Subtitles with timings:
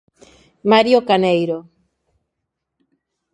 [0.71, 1.57] Mario Caneiro.